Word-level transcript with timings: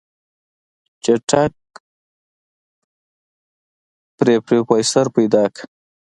چټک 1.03 1.53
پې 4.25 4.33
پروفيسر 4.45 5.05
پيدا 5.15 5.43
که. 5.53 5.63